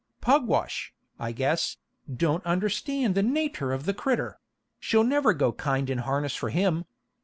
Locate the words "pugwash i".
0.19-1.31